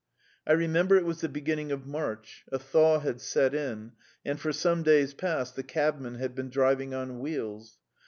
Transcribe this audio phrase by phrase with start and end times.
[0.47, 3.91] I remember it was the beginning of March; a thaw had set in,
[4.25, 7.77] and for some days past the cabmen had been driving on wheels.